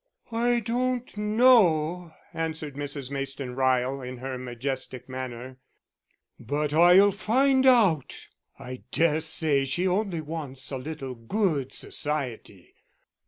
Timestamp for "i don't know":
0.31-2.11